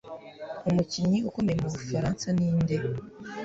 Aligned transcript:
Umukinnyi 0.69 1.17
ukomeye 1.29 1.57
mubufaransa 1.61 2.25
ni 2.35 2.45
inde 2.49 2.75